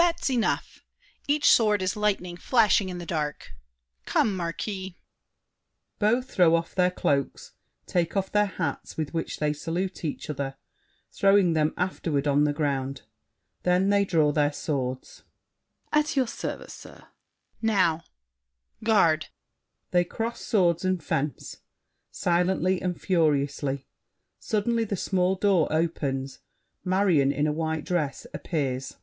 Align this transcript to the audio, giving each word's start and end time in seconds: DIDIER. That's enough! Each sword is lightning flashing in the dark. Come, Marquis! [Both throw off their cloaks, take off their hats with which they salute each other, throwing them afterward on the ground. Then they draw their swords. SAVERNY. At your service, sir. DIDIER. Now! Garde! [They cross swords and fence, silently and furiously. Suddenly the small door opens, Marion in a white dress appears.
DIDIER. 0.00 0.08
That's 0.16 0.30
enough! 0.30 0.82
Each 1.28 1.50
sword 1.50 1.82
is 1.82 1.94
lightning 1.94 2.38
flashing 2.38 2.88
in 2.88 2.96
the 2.96 3.04
dark. 3.04 3.52
Come, 4.06 4.34
Marquis! 4.34 4.96
[Both 5.98 6.30
throw 6.30 6.54
off 6.56 6.74
their 6.74 6.90
cloaks, 6.90 7.52
take 7.86 8.16
off 8.16 8.32
their 8.32 8.46
hats 8.46 8.96
with 8.96 9.12
which 9.12 9.36
they 9.38 9.52
salute 9.52 10.02
each 10.02 10.30
other, 10.30 10.56
throwing 11.12 11.52
them 11.52 11.74
afterward 11.76 12.26
on 12.26 12.44
the 12.44 12.54
ground. 12.54 13.02
Then 13.62 13.90
they 13.90 14.06
draw 14.06 14.32
their 14.32 14.52
swords. 14.54 15.22
SAVERNY. 15.92 16.02
At 16.02 16.16
your 16.16 16.26
service, 16.26 16.72
sir. 16.74 16.94
DIDIER. 16.94 17.08
Now! 17.60 18.04
Garde! 18.82 19.26
[They 19.90 20.04
cross 20.04 20.40
swords 20.40 20.82
and 20.82 21.04
fence, 21.04 21.58
silently 22.10 22.80
and 22.80 22.98
furiously. 22.98 23.86
Suddenly 24.38 24.84
the 24.84 24.96
small 24.96 25.34
door 25.36 25.70
opens, 25.70 26.38
Marion 26.86 27.30
in 27.30 27.46
a 27.46 27.52
white 27.52 27.84
dress 27.84 28.26
appears. 28.32 28.96